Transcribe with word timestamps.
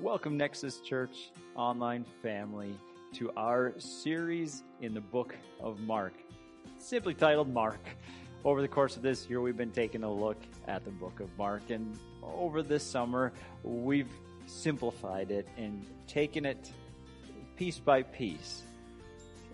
Welcome, 0.00 0.38
Nexus 0.38 0.80
Church 0.80 1.30
online 1.54 2.06
family, 2.22 2.74
to 3.12 3.30
our 3.36 3.74
series 3.78 4.62
in 4.80 4.94
the 4.94 5.00
book 5.02 5.36
of 5.60 5.78
Mark, 5.80 6.14
simply 6.78 7.12
titled 7.12 7.52
Mark. 7.52 7.80
Over 8.42 8.62
the 8.62 8.68
course 8.68 8.96
of 8.96 9.02
this 9.02 9.28
year, 9.28 9.42
we've 9.42 9.58
been 9.58 9.72
taking 9.72 10.02
a 10.02 10.10
look 10.10 10.38
at 10.66 10.86
the 10.86 10.90
book 10.90 11.20
of 11.20 11.28
Mark, 11.36 11.68
and 11.68 11.98
over 12.22 12.62
this 12.62 12.82
summer, 12.82 13.30
we've 13.62 14.08
simplified 14.46 15.30
it 15.30 15.46
and 15.58 15.84
taken 16.06 16.46
it 16.46 16.72
piece 17.56 17.78
by 17.78 18.02
piece 18.02 18.62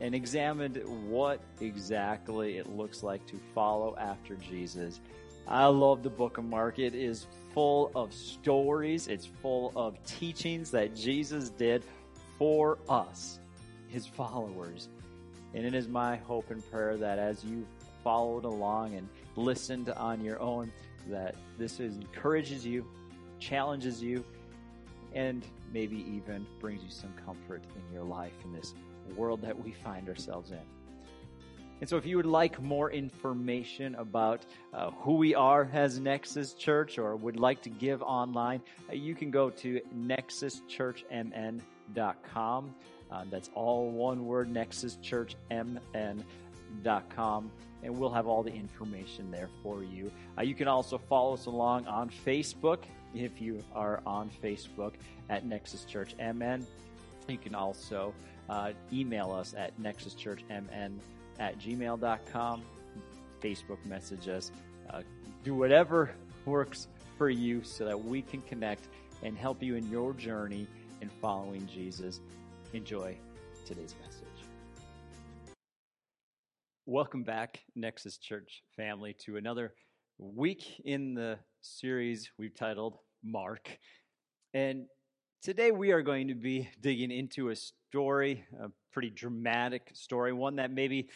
and 0.00 0.14
examined 0.14 0.80
what 1.08 1.40
exactly 1.60 2.58
it 2.58 2.68
looks 2.68 3.02
like 3.02 3.26
to 3.26 3.40
follow 3.52 3.96
after 3.98 4.36
Jesus. 4.36 5.00
I 5.48 5.66
love 5.66 6.02
the 6.02 6.10
book 6.10 6.38
of 6.38 6.44
Mark. 6.44 6.80
It 6.80 6.94
is 6.94 7.26
full 7.54 7.92
of 7.94 8.12
stories, 8.12 9.06
it's 9.06 9.26
full 9.26 9.72
of 9.76 10.02
teachings 10.04 10.72
that 10.72 10.94
Jesus 10.94 11.50
did 11.50 11.84
for 12.36 12.78
us, 12.88 13.38
his 13.86 14.06
followers. 14.06 14.88
And 15.54 15.64
it 15.64 15.72
is 15.74 15.88
my 15.88 16.16
hope 16.16 16.50
and 16.50 16.68
prayer 16.70 16.96
that 16.96 17.18
as 17.18 17.44
you 17.44 17.64
followed 18.02 18.44
along 18.44 18.94
and 18.94 19.08
listened 19.36 19.88
on 19.90 20.20
your 20.20 20.40
own, 20.40 20.72
that 21.08 21.36
this 21.56 21.78
encourages 21.78 22.66
you, 22.66 22.84
challenges 23.38 24.02
you, 24.02 24.24
and 25.14 25.46
maybe 25.72 26.04
even 26.12 26.44
brings 26.60 26.82
you 26.82 26.90
some 26.90 27.12
comfort 27.24 27.62
in 27.74 27.94
your 27.94 28.04
life 28.04 28.32
in 28.44 28.52
this 28.52 28.74
world 29.16 29.40
that 29.42 29.56
we 29.56 29.72
find 29.72 30.08
ourselves 30.08 30.50
in. 30.50 30.75
And 31.80 31.88
so, 31.88 31.96
if 31.96 32.04
you 32.06 32.16
would 32.16 32.26
like 32.26 32.60
more 32.62 32.90
information 32.90 33.94
about 33.96 34.46
uh, 34.72 34.92
who 34.92 35.16
we 35.16 35.34
are 35.34 35.68
as 35.72 35.98
Nexus 36.00 36.54
Church 36.54 36.96
or 36.98 37.16
would 37.16 37.38
like 37.38 37.60
to 37.62 37.70
give 37.70 38.02
online, 38.02 38.62
uh, 38.88 38.94
you 38.94 39.14
can 39.14 39.30
go 39.30 39.50
to 39.50 39.80
nexuschurchmn.com. 39.94 42.74
Uh, 43.08 43.24
that's 43.30 43.50
all 43.54 43.88
one 43.90 44.26
word, 44.26 44.52
nexuschurchmn.com. 44.52 47.50
And 47.82 47.98
we'll 47.98 48.10
have 48.10 48.26
all 48.26 48.42
the 48.42 48.54
information 48.54 49.30
there 49.30 49.50
for 49.62 49.84
you. 49.84 50.10
Uh, 50.38 50.42
you 50.42 50.54
can 50.54 50.68
also 50.68 50.96
follow 50.96 51.34
us 51.34 51.44
along 51.46 51.86
on 51.86 52.08
Facebook 52.08 52.84
if 53.14 53.38
you 53.40 53.62
are 53.74 54.02
on 54.06 54.30
Facebook 54.42 54.94
at 55.28 55.44
Nexus 55.46 55.84
Church 55.84 56.14
MN. 56.18 56.66
You 57.28 57.38
can 57.38 57.54
also 57.54 58.14
uh, 58.48 58.72
email 58.92 59.30
us 59.30 59.54
at 59.56 59.78
nexuschurchmn.com 59.78 61.00
at 61.38 61.58
gmail.com, 61.58 62.62
Facebook 63.42 63.84
message 63.84 64.28
us, 64.28 64.50
uh, 64.90 65.02
do 65.44 65.54
whatever 65.54 66.10
works 66.44 66.88
for 67.18 67.30
you 67.30 67.62
so 67.62 67.84
that 67.84 68.04
we 68.04 68.22
can 68.22 68.40
connect 68.42 68.88
and 69.22 69.36
help 69.36 69.62
you 69.62 69.74
in 69.74 69.90
your 69.90 70.12
journey 70.12 70.66
in 71.00 71.08
following 71.20 71.66
Jesus. 71.66 72.20
Enjoy 72.72 73.16
today's 73.64 73.94
message. 74.04 74.26
Welcome 76.84 77.24
back, 77.24 77.60
Nexus 77.74 78.16
Church 78.18 78.62
family, 78.76 79.16
to 79.24 79.36
another 79.36 79.74
week 80.18 80.80
in 80.84 81.14
the 81.14 81.38
series 81.60 82.30
we've 82.38 82.54
titled 82.54 82.96
Mark. 83.24 83.78
And 84.54 84.86
today 85.42 85.72
we 85.72 85.90
are 85.90 86.02
going 86.02 86.28
to 86.28 86.34
be 86.34 86.68
digging 86.80 87.10
into 87.10 87.50
a 87.50 87.56
story, 87.56 88.44
a 88.60 88.68
pretty 88.96 89.10
dramatic 89.10 89.90
story, 89.92 90.32
one 90.32 90.56
that 90.56 90.70
maybe 90.70 91.06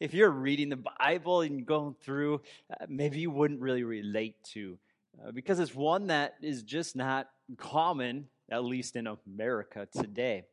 if 0.00 0.14
you're 0.14 0.30
reading 0.30 0.70
the 0.70 0.82
Bible 0.98 1.42
and 1.42 1.66
going 1.66 1.94
through, 2.02 2.40
uh, 2.72 2.86
maybe 2.88 3.18
you 3.18 3.30
wouldn't 3.30 3.60
really 3.60 3.82
relate 3.82 4.42
to, 4.54 4.78
uh, 5.22 5.32
because 5.32 5.60
it's 5.60 5.74
one 5.74 6.06
that 6.06 6.36
is 6.40 6.62
just 6.62 6.96
not 6.96 7.28
common, 7.58 8.28
at 8.50 8.64
least 8.64 8.96
in 8.96 9.06
America 9.06 9.86
today. 9.94 10.44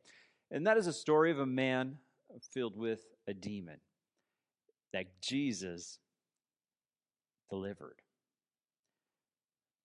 And 0.52 0.67
that 0.67 0.75
is 0.75 0.88
a 0.88 0.92
story 0.92 1.31
of 1.31 1.40
a 1.40 1.45
man 1.45 2.00
filled 2.52 2.75
with 2.75 3.00
a 3.29 3.34
demon 3.34 3.78
that 4.91 5.06
Jesus 5.22 6.00
delivered. 7.50 8.02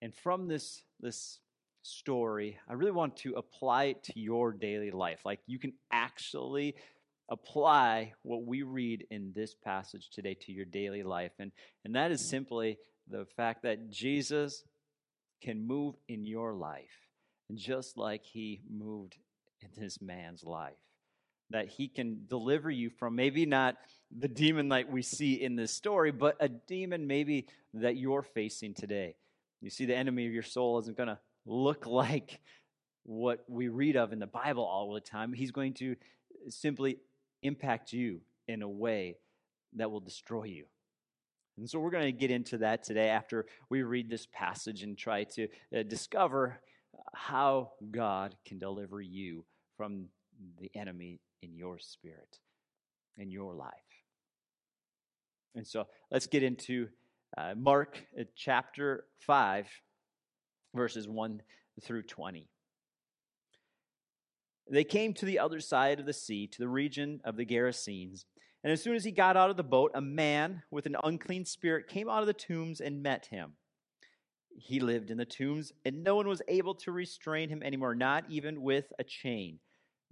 And 0.03 0.12
from 0.12 0.49
this, 0.49 0.83
this 0.99 1.39
story, 1.88 2.59
I 2.69 2.75
really 2.75 2.93
want 2.93 3.16
to 3.19 3.34
apply 3.34 3.84
it 3.84 4.04
to 4.04 4.12
your 4.19 4.53
daily 4.53 4.91
life. 4.91 5.21
Like 5.25 5.41
you 5.47 5.59
can 5.59 5.72
actually 5.91 6.76
apply 7.28 8.15
what 8.22 8.44
we 8.44 8.62
read 8.62 9.06
in 9.10 9.32
this 9.34 9.54
passage 9.54 10.09
today 10.10 10.34
to 10.43 10.53
your 10.53 10.65
daily 10.65 11.03
life. 11.03 11.32
And, 11.38 11.53
and 11.84 11.94
that 11.94 12.10
is 12.10 12.28
simply 12.28 12.78
the 13.10 13.26
fact 13.37 13.62
that 13.62 13.91
Jesus 13.91 14.65
can 15.43 15.66
move 15.66 15.94
in 16.09 16.25
your 16.25 16.54
life, 16.54 17.06
And 17.49 17.59
just 17.59 17.97
like 17.97 18.25
he 18.25 18.60
moved 18.69 19.16
in 19.60 19.69
this 19.76 20.00
man's 20.00 20.44
life. 20.44 20.76
That 21.50 21.69
he 21.69 21.88
can 21.88 22.25
deliver 22.28 22.70
you 22.70 22.91
from 22.91 23.16
maybe 23.16 23.47
not 23.47 23.76
the 24.16 24.28
demon 24.28 24.69
like 24.69 24.91
we 24.91 25.03
see 25.03 25.34
in 25.34 25.56
this 25.56 25.72
story, 25.72 26.10
but 26.12 26.37
a 26.41 26.49
demon 26.49 27.06
maybe 27.06 27.47
that 27.75 27.97
you're 27.97 28.22
facing 28.22 28.75
today. 28.75 29.16
You 29.60 29.70
see, 29.70 29.87
the 29.87 29.97
enemy 29.97 30.26
of 30.26 30.32
your 30.32 30.43
soul 30.43 30.78
isn't 30.78 30.97
going 30.97 31.09
to 31.09 31.19
look 31.49 31.87
like 31.87 32.41
what 33.05 33.45
we 33.49 33.69
read 33.69 33.97
of 33.97 34.13
in 34.13 34.19
the 34.19 34.27
Bible 34.27 34.65
all 34.65 34.93
the 34.93 35.01
time. 35.01 35.33
He's 35.33 35.51
going 35.51 35.75
to 35.75 35.97
simply 36.49 36.99
impact 37.43 37.93
you 37.93 38.21
in 38.47 38.63
a 38.63 38.69
way 38.69 39.17
that 39.77 39.91
will 39.91 40.01
destroy 40.01 40.45
you. 40.45 40.65
And 41.57 41.69
so 41.69 41.81
we're 41.81 41.91
going 41.91 42.05
to 42.05 42.13
get 42.13 42.31
into 42.31 42.59
that 42.59 42.85
today 42.85 43.09
after 43.09 43.47
we 43.69 43.83
read 43.83 44.09
this 44.09 44.27
passage 44.33 44.83
and 44.83 44.97
try 44.97 45.25
to 45.25 45.49
uh, 45.77 45.83
discover 45.83 46.61
how 47.15 47.73
God 47.91 48.37
can 48.47 48.59
deliver 48.59 49.01
you 49.01 49.45
from 49.77 50.07
the 50.61 50.71
enemy 50.75 51.21
in 51.43 51.57
your 51.57 51.79
spirit, 51.79 52.39
in 53.17 53.31
your 53.31 53.55
life. 53.55 53.73
And 55.55 55.67
so 55.67 55.87
let's 56.11 56.27
get 56.27 56.43
into 56.43 56.89
uh, 57.37 57.55
Mark 57.57 58.05
uh, 58.19 58.25
chapter 58.37 59.05
5, 59.21 59.67
verses 60.75 61.09
1 61.09 61.43
through 61.83 62.03
20. 62.03 62.49
They 64.71 64.84
came 64.84 65.15
to 65.15 65.25
the 65.25 65.39
other 65.39 65.61
side 65.61 65.99
of 65.99 66.06
the 66.06 66.12
sea, 66.12 66.47
to 66.47 66.59
the 66.59 66.69
region 66.69 67.21
of 67.25 67.37
the 67.37 67.47
Gerasenes. 67.47 68.25
And 68.62 68.73
as 68.73 68.83
soon 68.83 68.97
as 68.97 69.05
he 69.05 69.12
got 69.12 69.37
out 69.37 69.51
of 69.51 69.56
the 69.56 69.62
boat, 69.62 69.93
a 69.95 70.01
man 70.01 70.62
with 70.71 70.87
an 70.87 70.97
unclean 71.03 71.45
spirit 71.45 71.89
came 71.89 72.09
out 72.09 72.21
of 72.21 72.27
the 72.27 72.33
tombs 72.33 72.81
and 72.81 73.03
met 73.03 73.27
him. 73.27 73.53
He 74.56 74.81
lived 74.81 75.11
in 75.11 75.17
the 75.17 75.25
tombs, 75.25 75.73
and 75.84 76.03
no 76.03 76.17
one 76.17 76.27
was 76.27 76.43
able 76.49 76.75
to 76.77 76.93
restrain 76.93 77.49
him 77.49 77.62
anymore, 77.62 77.95
not 77.95 78.25
even 78.29 78.61
with 78.61 78.93
a 78.99 79.05
chain, 79.05 79.61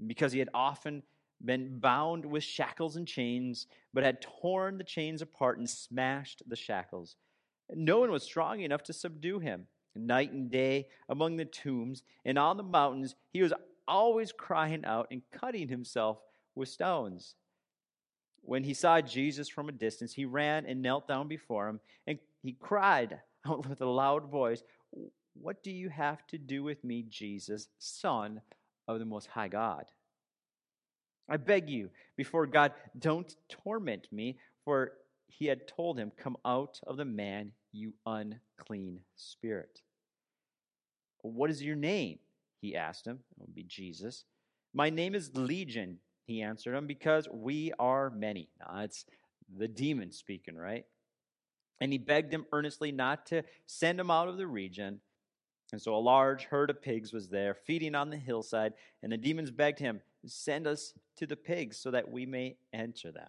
because 0.06 0.32
he 0.32 0.38
had 0.38 0.48
often 0.54 1.02
been 1.44 1.78
bound 1.80 2.24
with 2.24 2.44
shackles 2.44 2.96
and 2.96 3.06
chains, 3.06 3.66
but 3.92 4.04
had 4.04 4.22
torn 4.22 4.78
the 4.78 4.84
chains 4.84 5.20
apart 5.20 5.58
and 5.58 5.68
smashed 5.68 6.42
the 6.46 6.56
shackles. 6.56 7.16
No 7.74 7.98
one 7.98 8.12
was 8.12 8.22
strong 8.22 8.60
enough 8.60 8.84
to 8.84 8.92
subdue 8.92 9.40
him. 9.40 9.66
Night 9.96 10.32
and 10.32 10.50
day 10.50 10.86
among 11.08 11.36
the 11.36 11.44
tombs 11.44 12.02
and 12.24 12.38
on 12.38 12.56
the 12.56 12.62
mountains, 12.62 13.14
he 13.32 13.42
was 13.42 13.52
always 13.88 14.32
crying 14.32 14.84
out 14.84 15.08
and 15.10 15.22
cutting 15.32 15.68
himself 15.68 16.18
with 16.54 16.68
stones. 16.68 17.34
When 18.42 18.64
he 18.64 18.74
saw 18.74 19.00
Jesus 19.00 19.48
from 19.48 19.68
a 19.68 19.72
distance, 19.72 20.12
he 20.12 20.24
ran 20.24 20.66
and 20.66 20.82
knelt 20.82 21.08
down 21.08 21.28
before 21.28 21.68
him, 21.68 21.80
and 22.06 22.18
he 22.42 22.52
cried 22.52 23.20
out 23.46 23.68
with 23.68 23.80
a 23.80 23.86
loud 23.86 24.30
voice, 24.30 24.62
What 25.34 25.62
do 25.62 25.70
you 25.70 25.88
have 25.88 26.26
to 26.28 26.38
do 26.38 26.62
with 26.62 26.84
me, 26.84 27.04
Jesus, 27.08 27.68
Son 27.78 28.40
of 28.86 28.98
the 28.98 29.04
Most 29.04 29.26
High 29.26 29.48
God? 29.48 29.84
I 31.28 31.38
beg 31.38 31.68
you, 31.68 31.90
before 32.16 32.46
God, 32.46 32.72
don't 32.96 33.34
torment 33.48 34.06
me, 34.12 34.38
for 34.64 34.92
he 35.26 35.46
had 35.46 35.66
told 35.66 35.98
him, 35.98 36.12
Come 36.16 36.36
out 36.44 36.80
of 36.86 36.96
the 36.96 37.04
man, 37.04 37.52
you 37.76 37.94
unclean 38.06 39.00
spirit. 39.14 39.82
What 41.22 41.50
is 41.50 41.62
your 41.62 41.76
name? 41.76 42.18
he 42.60 42.74
asked 42.74 43.06
him. 43.06 43.20
It 43.36 43.42
would 43.42 43.54
be 43.54 43.64
Jesus. 43.64 44.24
My 44.72 44.90
name 44.90 45.14
is 45.14 45.30
Legion, 45.34 45.98
he 46.26 46.42
answered 46.42 46.74
him, 46.74 46.86
because 46.86 47.28
we 47.32 47.72
are 47.78 48.10
many. 48.10 48.48
Now, 48.60 48.80
it's 48.82 49.04
the 49.56 49.68
demon 49.68 50.10
speaking, 50.10 50.56
right? 50.56 50.84
And 51.80 51.92
he 51.92 51.98
begged 51.98 52.32
him 52.32 52.46
earnestly 52.52 52.92
not 52.92 53.26
to 53.26 53.42
send 53.66 54.00
him 54.00 54.10
out 54.10 54.28
of 54.28 54.36
the 54.36 54.46
region. 54.46 55.00
And 55.72 55.80
so 55.80 55.94
a 55.94 55.98
large 55.98 56.44
herd 56.44 56.70
of 56.70 56.82
pigs 56.82 57.12
was 57.12 57.28
there, 57.28 57.54
feeding 57.54 57.94
on 57.94 58.10
the 58.10 58.16
hillside, 58.16 58.72
and 59.02 59.12
the 59.12 59.16
demons 59.16 59.50
begged 59.50 59.78
him, 59.78 60.00
Send 60.26 60.66
us 60.66 60.92
to 61.18 61.26
the 61.26 61.36
pigs 61.36 61.76
so 61.76 61.92
that 61.92 62.10
we 62.10 62.26
may 62.26 62.56
enter 62.72 63.12
them. 63.12 63.28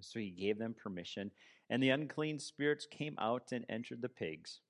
So 0.00 0.20
he 0.20 0.30
gave 0.30 0.58
them 0.58 0.74
permission, 0.74 1.30
and 1.70 1.82
the 1.82 1.90
unclean 1.90 2.38
spirits 2.38 2.86
came 2.90 3.16
out 3.18 3.52
and 3.52 3.64
entered 3.68 4.02
the 4.02 4.08
pigs. 4.08 4.60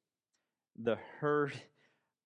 The 0.77 0.99
herd 1.21 1.55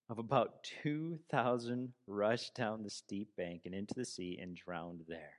of 0.09 0.19
about 0.19 0.65
2,000 0.83 1.93
rushed 2.07 2.55
down 2.55 2.83
the 2.83 2.91
steep 2.91 3.37
bank 3.37 3.63
and 3.65 3.75
into 3.75 3.95
the 3.95 4.05
sea 4.05 4.39
and 4.41 4.57
drowned 4.57 5.03
there. 5.07 5.35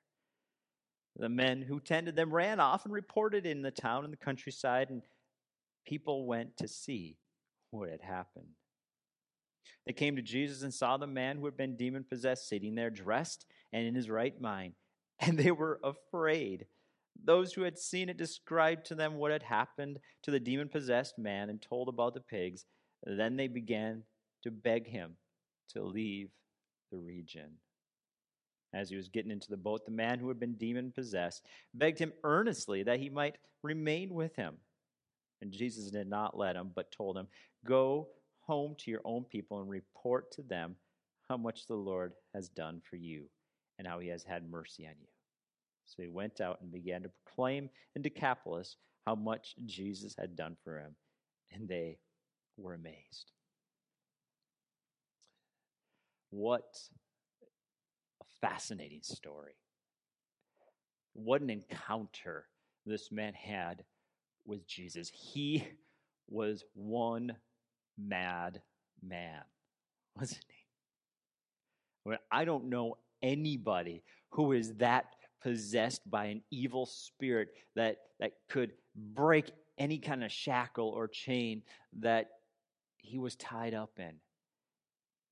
The 1.15 1.29
men 1.29 1.63
who 1.63 1.79
tended 1.79 2.15
them 2.15 2.33
ran 2.33 2.59
off 2.59 2.85
and 2.85 2.93
reported 2.93 3.45
in 3.45 3.61
the 3.61 3.71
town 3.71 4.03
and 4.03 4.13
the 4.13 4.17
countryside, 4.17 4.89
and 4.89 5.01
people 5.85 6.25
went 6.25 6.55
to 6.57 6.67
see 6.67 7.17
what 7.71 7.89
had 7.89 8.01
happened. 8.01 8.47
They 9.85 9.93
came 9.93 10.15
to 10.15 10.21
Jesus 10.21 10.61
and 10.61 10.73
saw 10.73 10.97
the 10.97 11.07
man 11.07 11.37
who 11.37 11.45
had 11.45 11.57
been 11.57 11.75
demon 11.75 12.03
possessed 12.03 12.47
sitting 12.47 12.75
there, 12.75 12.91
dressed 12.91 13.45
and 13.73 13.85
in 13.85 13.95
his 13.95 14.09
right 14.09 14.39
mind, 14.39 14.73
and 15.19 15.37
they 15.37 15.51
were 15.51 15.79
afraid. 15.83 16.67
Those 17.23 17.53
who 17.53 17.63
had 17.63 17.77
seen 17.77 18.09
it 18.09 18.17
described 18.17 18.85
to 18.87 18.95
them 18.95 19.15
what 19.15 19.31
had 19.31 19.43
happened 19.43 19.99
to 20.23 20.31
the 20.31 20.39
demon 20.39 20.69
possessed 20.69 21.17
man 21.17 21.49
and 21.49 21.61
told 21.61 21.89
about 21.89 22.13
the 22.13 22.21
pigs. 22.21 22.65
Then 23.05 23.35
they 23.35 23.47
began 23.47 24.03
to 24.43 24.51
beg 24.51 24.87
him 24.87 25.15
to 25.73 25.83
leave 25.83 26.29
the 26.91 26.97
region. 26.97 27.51
As 28.73 28.89
he 28.89 28.95
was 28.95 29.09
getting 29.09 29.31
into 29.31 29.49
the 29.49 29.57
boat, 29.57 29.85
the 29.85 29.91
man 29.91 30.19
who 30.19 30.27
had 30.27 30.39
been 30.39 30.53
demon 30.53 30.91
possessed 30.91 31.45
begged 31.73 31.99
him 31.99 32.13
earnestly 32.23 32.83
that 32.83 32.99
he 32.99 33.09
might 33.09 33.37
remain 33.63 34.13
with 34.13 34.35
him. 34.35 34.55
And 35.41 35.51
Jesus 35.51 35.89
did 35.91 36.07
not 36.07 36.37
let 36.37 36.55
him, 36.55 36.71
but 36.75 36.91
told 36.91 37.17
him, 37.17 37.27
Go 37.65 38.09
home 38.41 38.75
to 38.79 38.91
your 38.91 39.01
own 39.05 39.23
people 39.23 39.59
and 39.59 39.69
report 39.69 40.31
to 40.33 40.41
them 40.41 40.75
how 41.29 41.37
much 41.37 41.67
the 41.67 41.75
Lord 41.75 42.13
has 42.33 42.49
done 42.49 42.81
for 42.87 42.95
you 42.95 43.25
and 43.77 43.87
how 43.87 43.99
he 43.99 44.09
has 44.09 44.23
had 44.23 44.49
mercy 44.49 44.85
on 44.85 44.93
you. 44.99 45.07
So 45.89 46.03
he 46.03 46.07
went 46.07 46.39
out 46.39 46.61
and 46.61 46.71
began 46.71 47.03
to 47.03 47.09
proclaim 47.25 47.69
in 47.95 48.01
Decapolis 48.01 48.77
how 49.05 49.15
much 49.15 49.55
Jesus 49.65 50.15
had 50.17 50.35
done 50.35 50.55
for 50.63 50.77
him, 50.79 50.95
and 51.51 51.67
they 51.67 51.97
were 52.57 52.75
amazed. 52.75 53.31
What 56.29 56.77
a 58.21 58.25
fascinating 58.39 59.01
story. 59.01 59.55
What 61.13 61.41
an 61.41 61.49
encounter 61.49 62.45
this 62.85 63.11
man 63.11 63.33
had 63.33 63.83
with 64.45 64.67
Jesus. 64.67 65.09
He 65.09 65.67
was 66.29 66.63
one 66.75 67.35
mad 67.97 68.61
man, 69.01 69.41
wasn't 70.15 70.45
he? 70.47 72.15
I 72.31 72.45
don't 72.45 72.69
know 72.69 72.97
anybody 73.21 74.03
who 74.31 74.51
is 74.53 74.75
that 74.75 75.15
possessed 75.41 76.09
by 76.09 76.25
an 76.25 76.41
evil 76.51 76.85
spirit 76.85 77.49
that, 77.75 77.97
that 78.19 78.33
could 78.49 78.71
break 78.95 79.51
any 79.77 79.97
kind 79.97 80.23
of 80.23 80.31
shackle 80.31 80.89
or 80.89 81.07
chain 81.07 81.63
that 81.99 82.29
he 82.97 83.17
was 83.17 83.35
tied 83.35 83.73
up 83.73 83.91
in. 83.97 84.13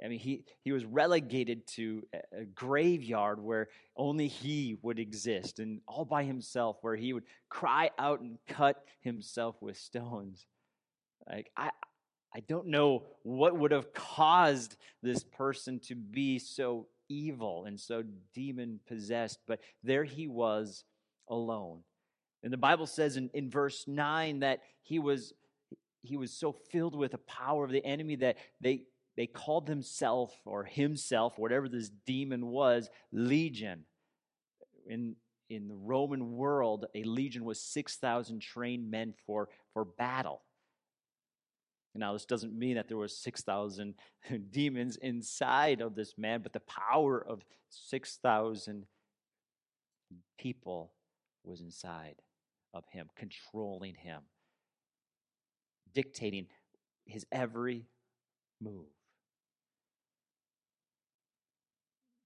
I 0.04 0.10
mean, 0.10 0.20
he, 0.20 0.44
he 0.62 0.72
was 0.72 0.86
relegated 0.86 1.66
to 1.70 2.04
a 2.32 2.46
graveyard 2.46 3.42
where 3.42 3.70
only 3.96 4.28
he 4.28 4.78
would 4.84 5.00
exist 5.00 5.60
and 5.60 5.82
all 5.88 6.06
by 6.06 6.24
himself, 6.24 6.78
where 6.82 6.96
he 6.96 7.14
would 7.14 7.24
cry 7.50 7.90
out 7.98 8.22
and 8.22 8.38
cut 8.48 8.84
himself 9.02 9.56
with 9.60 9.76
stones. 9.76 10.46
Like, 11.28 11.52
I, 11.58 11.72
I 12.36 12.42
don't 12.42 12.68
know 12.68 13.06
what 13.24 13.58
would 13.58 13.72
have 13.72 13.92
caused 13.94 14.78
this 15.02 15.24
person 15.24 15.80
to 15.88 15.96
be 15.96 16.38
so 16.38 16.86
evil 17.10 17.66
and 17.66 17.80
so 17.80 18.04
demon 18.34 18.80
possessed, 18.88 19.40
but 19.48 19.60
there 19.84 20.04
he 20.04 20.28
was 20.28 20.84
alone. 21.30 21.82
And 22.44 22.54
the 22.54 22.58
Bible 22.58 22.88
says 22.88 23.18
in, 23.18 23.30
in 23.34 23.50
verse 23.50 23.86
9 23.88 24.40
that 24.40 24.62
he 24.84 25.00
was 25.00 25.34
he 26.04 26.16
was 26.16 26.32
so 26.32 26.54
filled 26.54 26.96
with 26.96 27.12
the 27.12 27.18
power 27.18 27.66
of 27.66 27.72
the 27.72 27.86
enemy 27.86 28.16
that 28.18 28.38
they 28.62 28.84
they 29.18 29.28
called 29.28 29.66
themselves 29.66 30.34
or 30.46 30.64
himself, 30.64 31.38
whatever 31.38 31.68
this 31.68 31.90
demon 32.06 32.48
was, 32.48 32.90
legion. 33.12 33.84
In 34.86 35.16
in 35.50 35.68
the 35.68 35.76
Roman 35.76 36.34
world, 36.34 36.86
a 36.94 37.04
legion 37.04 37.46
was 37.46 37.62
6,000 37.62 38.42
trained 38.42 38.90
men 38.92 39.14
for, 39.26 39.50
for 39.74 39.86
battle. 39.86 40.42
Now, 41.96 42.14
this 42.14 42.26
doesn't 42.26 42.58
mean 42.58 42.76
that 42.76 42.88
there 42.88 42.98
was 42.98 43.18
6,000 43.18 43.96
demons 44.52 44.98
inside 44.98 45.82
of 45.82 45.96
this 45.96 46.14
man, 46.18 46.42
but 46.42 46.54
the 46.54 46.60
power 46.62 47.26
of 47.28 47.44
6,000 47.70 48.86
people 50.38 50.92
was 51.44 51.62
inside 51.62 52.16
of 52.74 52.84
him, 52.92 53.08
controlling 53.16 53.96
him, 53.96 54.22
dictating 55.94 56.48
his 57.06 57.26
every 57.32 57.86
move. 58.62 58.86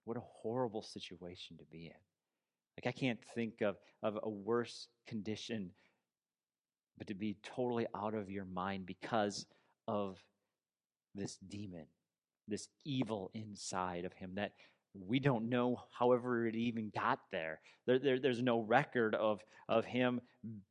What 0.04 0.16
a 0.16 0.20
horrible 0.20 0.82
situation 0.82 1.56
to 1.58 1.64
be 1.64 1.86
in. 1.86 1.92
Like, 2.76 2.94
I 2.94 2.98
can't 2.98 3.20
think 3.34 3.60
of, 3.60 3.76
of 4.02 4.18
a 4.22 4.28
worse 4.28 4.88
condition, 5.06 5.70
but 6.98 7.06
to 7.08 7.14
be 7.14 7.36
totally 7.42 7.86
out 7.94 8.14
of 8.14 8.30
your 8.30 8.44
mind 8.44 8.86
because 8.86 9.46
of 9.88 10.18
this 11.14 11.36
demon, 11.48 11.86
this 12.48 12.68
evil 12.84 13.30
inside 13.34 14.04
of 14.04 14.12
him 14.12 14.32
that 14.36 14.52
we 14.94 15.18
don't 15.18 15.48
know 15.48 15.80
however 15.98 16.46
it 16.46 16.54
even 16.54 16.90
got 16.94 17.18
there. 17.30 17.60
there, 17.86 17.98
there 17.98 18.18
there's 18.18 18.42
no 18.42 18.60
record 18.60 19.14
of, 19.14 19.40
of 19.68 19.84
him 19.84 20.20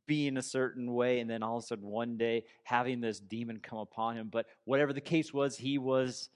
being 0.08 0.38
a 0.38 0.44
certain 0.44 0.94
way 0.94 1.20
and 1.20 1.30
then 1.30 1.42
all 1.42 1.58
of 1.58 1.64
a 1.64 1.68
sudden 1.68 1.88
one 1.88 2.18
day 2.18 2.44
having 2.64 3.02
this 3.02 3.20
demon 3.20 3.60
come 3.62 3.80
upon 3.80 4.18
him. 4.18 4.30
But 4.32 4.46
whatever 4.66 4.94
the 4.94 5.02
case 5.02 5.34
was, 5.34 5.58
he 5.58 5.78
was 5.78 6.30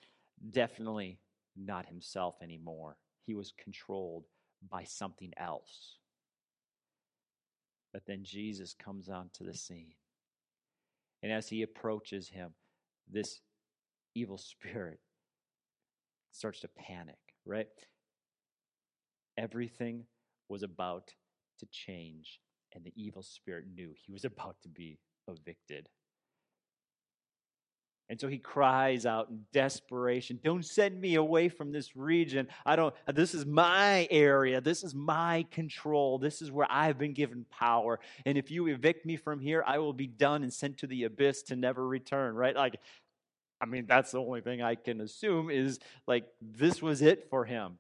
definitely 0.52 1.20
not 1.56 1.86
himself 1.86 2.36
anymore. 2.42 2.98
He 3.26 3.36
was 3.36 3.54
controlled 3.64 4.26
by 4.70 4.84
something 4.84 5.32
else. 5.38 5.98
But 7.96 8.08
then 8.08 8.26
Jesus 8.26 8.74
comes 8.74 9.08
onto 9.08 9.46
the 9.46 9.54
scene. 9.54 9.94
And 11.24 11.32
as 11.32 11.48
he 11.48 11.62
approaches 11.62 12.28
him, 12.28 12.50
this 13.10 13.40
evil 14.14 14.38
spirit 14.38 15.00
starts 16.34 16.60
to 16.60 16.68
panic, 16.68 17.16
right? 17.46 17.70
Everything 19.38 20.04
was 20.50 20.62
about 20.62 21.14
to 21.60 21.66
change, 21.68 22.42
and 22.74 22.84
the 22.84 22.92
evil 22.98 23.24
spirit 23.24 23.64
knew 23.74 23.94
he 23.96 24.12
was 24.12 24.26
about 24.26 24.58
to 24.64 24.68
be 24.68 25.00
evicted. 25.30 25.88
And 28.08 28.20
so 28.20 28.28
he 28.28 28.38
cries 28.38 29.06
out 29.06 29.30
in 29.30 29.46
desperation, 29.52 30.40
Don't 30.44 30.64
send 30.64 31.00
me 31.00 31.16
away 31.16 31.50
from 31.50 31.72
this 31.72 31.96
region. 31.96 32.48
I 32.66 32.76
don't, 32.76 32.94
this 33.14 33.34
is 33.34 33.46
my 33.46 34.08
area. 34.12 34.62
This 34.62 34.84
is 34.84 34.94
my 34.94 35.46
control. 35.52 36.20
This 36.20 36.42
is 36.42 36.52
where 36.52 36.68
I've 36.70 37.00
been 37.00 37.14
given 37.14 37.46
power. 37.50 38.00
And 38.26 38.38
if 38.38 38.52
you 38.52 38.68
evict 38.68 39.06
me 39.06 39.18
from 39.18 39.40
here, 39.40 39.64
I 39.66 39.80
will 39.80 39.94
be 39.94 40.08
done 40.08 40.44
and 40.44 40.54
sent 40.54 40.78
to 40.80 40.88
the 40.88 41.06
abyss 41.06 41.44
to 41.44 41.56
never 41.56 41.86
return, 41.88 42.36
right? 42.36 42.56
Like, 42.56 42.80
I 43.60 43.66
mean, 43.66 43.86
that's 43.88 44.12
the 44.12 44.20
only 44.20 44.42
thing 44.42 44.62
I 44.62 44.76
can 44.76 45.02
assume 45.02 45.50
is 45.50 45.80
like 46.08 46.26
this 46.42 46.82
was 46.82 47.02
it 47.02 47.28
for 47.30 47.46
him. 47.46 47.80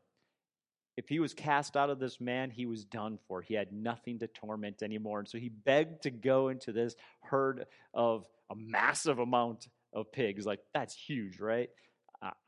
If 0.98 1.10
he 1.10 1.20
was 1.20 1.34
cast 1.34 1.76
out 1.76 1.90
of 1.90 2.00
this 2.00 2.22
man, 2.22 2.50
he 2.50 2.66
was 2.66 2.86
done 2.86 3.20
for. 3.28 3.42
He 3.42 3.54
had 3.54 3.74
nothing 3.74 4.20
to 4.20 4.28
torment 4.28 4.82
anymore. 4.82 5.20
And 5.20 5.28
so 5.28 5.38
he 5.38 5.50
begged 5.50 6.04
to 6.04 6.10
go 6.10 6.48
into 6.48 6.72
this 6.72 6.96
herd 7.22 7.66
of 7.94 8.26
a 8.50 8.56
massive 8.56 9.20
amount 9.20 9.68
of 9.96 10.12
pigs. 10.12 10.46
Like, 10.46 10.60
that's 10.74 10.94
huge, 10.94 11.40
right? 11.40 11.70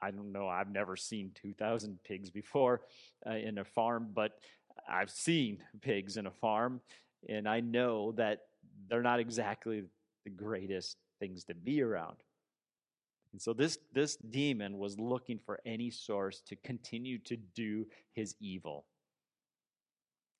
I 0.01 0.11
don't 0.11 0.31
know. 0.31 0.47
I've 0.47 0.71
never 0.71 0.95
seen 0.95 1.31
2,000 1.41 1.99
pigs 2.03 2.29
before 2.29 2.81
uh, 3.25 3.35
in 3.35 3.57
a 3.57 3.65
farm, 3.65 4.09
but 4.13 4.33
I've 4.89 5.09
seen 5.09 5.59
pigs 5.81 6.17
in 6.17 6.27
a 6.27 6.31
farm, 6.31 6.81
and 7.27 7.47
I 7.47 7.59
know 7.59 8.13
that 8.13 8.41
they're 8.89 9.01
not 9.01 9.19
exactly 9.19 9.83
the 10.23 10.29
greatest 10.29 10.97
things 11.19 11.43
to 11.45 11.53
be 11.53 11.81
around. 11.81 12.17
And 13.33 13.41
so 13.41 13.53
this, 13.53 13.77
this 13.93 14.15
demon 14.15 14.77
was 14.77 14.97
looking 14.99 15.39
for 15.45 15.59
any 15.65 15.91
source 15.91 16.41
to 16.47 16.55
continue 16.55 17.19
to 17.19 17.35
do 17.35 17.85
his 18.13 18.35
evil. 18.39 18.85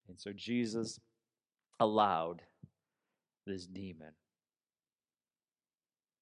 And 0.07 0.19
so 0.19 0.31
Jesus 0.33 0.99
allowed 1.79 2.41
this 3.45 3.67
demon 3.67 4.13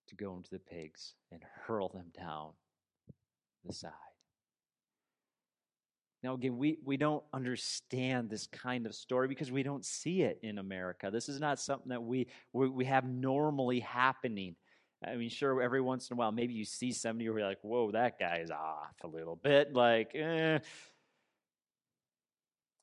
to 0.08 0.16
go 0.16 0.36
into 0.36 0.50
the 0.50 0.60
pigs 0.60 1.14
and 1.32 1.42
hurl 1.66 1.90
them 1.90 2.12
down 2.18 2.52
the 3.66 3.74
side. 3.74 3.92
Now, 6.24 6.34
again, 6.34 6.58
we, 6.58 6.80
we 6.84 6.98
don't 6.98 7.24
understand 7.34 8.30
this 8.30 8.48
kind 8.48 8.88
of 8.88 8.96
story 8.96 9.28
because 9.28 9.52
we 9.52 9.62
don't 9.62 9.86
see 9.86 10.24
it 10.24 10.40
in 10.42 10.58
America. 10.58 11.12
This 11.12 11.30
is 11.30 11.40
not 11.40 11.60
something 11.60 11.90
that 11.90 12.02
we, 12.02 12.28
we, 12.52 12.68
we 12.68 12.86
have 12.86 13.06
normally 13.06 13.80
happening. 13.80 14.56
I 15.06 15.18
mean, 15.18 15.30
sure, 15.30 15.62
every 15.62 15.82
once 15.82 16.10
in 16.10 16.16
a 16.16 16.18
while, 16.18 16.32
maybe 16.32 16.54
you 16.56 16.66
see 16.66 16.92
somebody 16.94 17.30
where 17.30 17.40
you're 17.40 17.48
like, 17.48 17.60
whoa, 17.62 17.92
that 17.92 18.18
guy's 18.18 18.50
off 18.50 18.96
a 19.04 19.08
little 19.08 19.36
bit. 19.36 19.74
Like, 19.74 20.16
eh. 20.16 20.60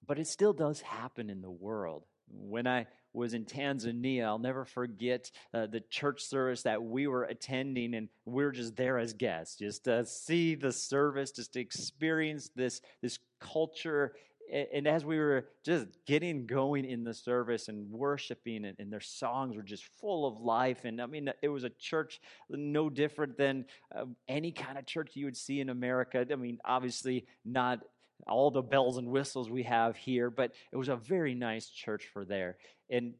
But 0.06 0.20
it 0.20 0.28
still 0.28 0.52
does 0.52 0.80
happen 0.80 1.28
in 1.28 1.42
the 1.42 1.50
world. 1.50 2.04
When 2.28 2.68
I 2.68 2.86
was 3.12 3.34
in 3.34 3.44
Tanzania. 3.44 4.24
I'll 4.24 4.38
never 4.38 4.64
forget 4.64 5.30
uh, 5.52 5.66
the 5.66 5.80
church 5.80 6.22
service 6.24 6.62
that 6.62 6.82
we 6.82 7.06
were 7.06 7.24
attending, 7.24 7.94
and 7.94 8.08
we 8.24 8.44
were 8.44 8.52
just 8.52 8.76
there 8.76 8.98
as 8.98 9.12
guests, 9.12 9.56
just 9.56 9.84
to 9.84 10.04
see 10.04 10.54
the 10.54 10.72
service, 10.72 11.30
just 11.30 11.52
to 11.54 11.60
experience 11.60 12.50
this, 12.54 12.80
this 13.00 13.18
culture 13.40 14.12
and 14.52 14.86
as 14.86 15.04
we 15.04 15.18
were 15.18 15.46
just 15.64 15.86
getting 16.06 16.46
going 16.46 16.84
in 16.84 17.04
the 17.04 17.14
service 17.14 17.68
and 17.68 17.90
worshiping, 17.90 18.66
and, 18.66 18.76
and, 18.78 18.92
their 18.92 19.00
songs 19.00 19.56
were 19.56 19.62
just 19.62 19.84
full 19.98 20.26
of 20.26 20.40
life. 20.40 20.84
And 20.84 21.00
I 21.00 21.06
mean, 21.06 21.30
it 21.40 21.48
was 21.48 21.64
a 21.64 21.70
church 21.70 22.20
no 22.50 22.90
different 22.90 23.38
than 23.38 23.64
uh, 23.94 24.04
any 24.28 24.52
kind 24.52 24.76
of 24.76 24.84
church 24.84 25.12
you 25.14 25.24
would 25.24 25.36
see 25.36 25.60
in 25.60 25.70
America. 25.70 26.26
I 26.30 26.34
mean, 26.34 26.58
obviously, 26.64 27.24
not 27.44 27.80
all 28.26 28.50
the 28.50 28.62
bells 28.62 28.98
and 28.98 29.08
whistles 29.08 29.50
we 29.50 29.62
have 29.64 29.96
here, 29.96 30.30
but 30.30 30.52
it 30.70 30.76
was 30.76 30.88
a 30.88 30.96
very 30.96 31.34
nice 31.34 31.68
church 31.68 32.08
for 32.12 32.24
there. 32.24 32.56
And 32.90 33.14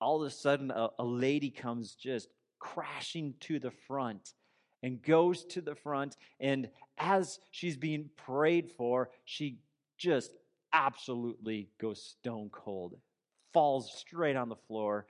all 0.00 0.22
of 0.22 0.26
a 0.26 0.30
sudden, 0.30 0.70
a, 0.70 0.88
a 0.98 1.04
lady 1.04 1.50
comes 1.50 1.94
just 1.94 2.28
crashing 2.58 3.34
to 3.40 3.58
the 3.58 3.70
front 3.70 4.34
and 4.82 5.02
goes 5.02 5.44
to 5.44 5.60
the 5.60 5.74
front. 5.74 6.16
And 6.40 6.68
as 6.98 7.38
she's 7.50 7.76
being 7.76 8.10
prayed 8.16 8.70
for, 8.76 9.10
she 9.24 9.58
just 9.98 10.32
absolutely 10.72 11.70
goes 11.80 12.02
stone 12.02 12.50
cold, 12.50 12.94
falls 13.52 13.92
straight 13.92 14.36
on 14.36 14.48
the 14.48 14.56
floor, 14.56 15.06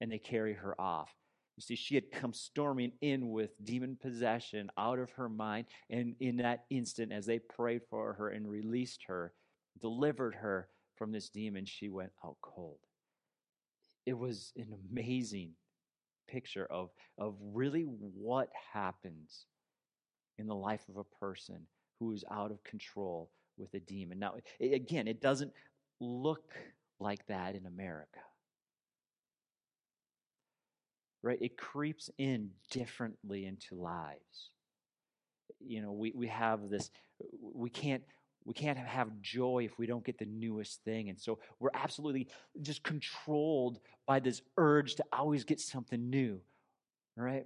and 0.00 0.10
they 0.10 0.18
carry 0.18 0.54
her 0.54 0.80
off. 0.80 1.10
You 1.56 1.62
see, 1.62 1.76
she 1.76 1.94
had 1.94 2.10
come 2.10 2.32
storming 2.32 2.92
in 3.00 3.30
with 3.30 3.50
demon 3.62 3.96
possession 4.00 4.70
out 4.78 4.98
of 4.98 5.10
her 5.12 5.28
mind. 5.28 5.66
And 5.90 6.14
in 6.20 6.38
that 6.38 6.64
instant, 6.70 7.12
as 7.12 7.26
they 7.26 7.38
prayed 7.38 7.82
for 7.90 8.14
her 8.14 8.28
and 8.30 8.48
released 8.48 9.04
her, 9.08 9.32
delivered 9.80 10.36
her 10.36 10.68
from 10.96 11.12
this 11.12 11.28
demon, 11.28 11.64
she 11.64 11.88
went 11.88 12.12
out 12.24 12.36
cold. 12.40 12.78
It 14.06 14.16
was 14.16 14.52
an 14.56 14.74
amazing 14.90 15.52
picture 16.28 16.66
of, 16.66 16.90
of 17.18 17.34
really 17.40 17.82
what 17.82 18.48
happens 18.72 19.46
in 20.38 20.46
the 20.46 20.54
life 20.54 20.88
of 20.88 20.96
a 20.96 21.04
person 21.04 21.66
who 21.98 22.12
is 22.12 22.24
out 22.30 22.50
of 22.50 22.64
control 22.64 23.30
with 23.58 23.74
a 23.74 23.80
demon. 23.80 24.18
Now, 24.18 24.34
again, 24.60 25.06
it 25.06 25.20
doesn't 25.20 25.52
look 26.00 26.54
like 26.98 27.26
that 27.26 27.54
in 27.54 27.66
America. 27.66 28.20
Right? 31.22 31.38
It 31.40 31.56
creeps 31.58 32.10
in 32.18 32.50
differently 32.70 33.46
into 33.46 33.74
lives. 33.74 34.50
You 35.60 35.82
know, 35.82 35.92
we, 35.92 36.12
we 36.14 36.28
have 36.28 36.70
this, 36.70 36.90
we 37.40 37.68
can't 37.68 38.02
we 38.44 38.54
can't 38.54 38.78
have 38.78 39.20
joy 39.20 39.68
if 39.70 39.78
we 39.78 39.86
don't 39.86 40.02
get 40.02 40.18
the 40.18 40.24
newest 40.24 40.82
thing. 40.82 41.10
And 41.10 41.20
so 41.20 41.38
we're 41.58 41.70
absolutely 41.74 42.28
just 42.62 42.82
controlled 42.82 43.80
by 44.06 44.18
this 44.20 44.40
urge 44.56 44.94
to 44.96 45.04
always 45.12 45.44
get 45.44 45.60
something 45.60 46.08
new. 46.08 46.40
Right? 47.16 47.44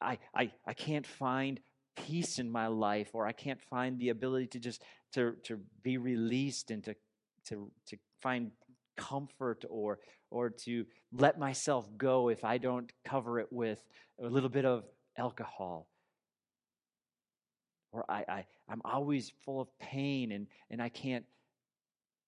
I, 0.00 0.18
I, 0.34 0.52
I 0.66 0.74
can't 0.74 1.06
find 1.06 1.60
peace 1.96 2.38
in 2.38 2.50
my 2.50 2.66
life 2.66 3.10
or 3.12 3.26
I 3.26 3.32
can't 3.32 3.60
find 3.60 3.98
the 3.98 4.10
ability 4.10 4.48
to 4.48 4.58
just 4.58 4.82
to, 5.14 5.34
to 5.44 5.60
be 5.82 5.98
released 5.98 6.70
and 6.70 6.82
to, 6.84 6.94
to, 7.46 7.70
to 7.86 7.96
find 8.20 8.50
comfort 8.96 9.64
or, 9.68 9.98
or 10.30 10.50
to 10.50 10.86
let 11.12 11.38
myself 11.38 11.88
go 11.96 12.28
if 12.28 12.44
I 12.44 12.58
don't 12.58 12.90
cover 13.04 13.40
it 13.40 13.48
with 13.50 13.82
a 14.22 14.26
little 14.26 14.48
bit 14.48 14.64
of 14.64 14.84
alcohol. 15.16 15.88
Or 17.92 18.04
I, 18.08 18.24
I, 18.28 18.46
I'm 18.68 18.80
always 18.84 19.32
full 19.44 19.60
of 19.60 19.68
pain 19.78 20.32
and, 20.32 20.46
and 20.70 20.80
I 20.80 20.88
can't 20.88 21.24